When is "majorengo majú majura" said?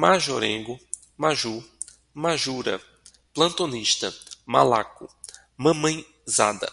0.00-2.74